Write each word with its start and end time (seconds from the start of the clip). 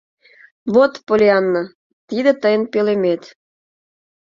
—Вот, 0.73 0.93
Поллианна, 1.07 1.63
тиде 2.09 2.31
тыйын 2.41 2.63
пӧлемет. 2.71 3.23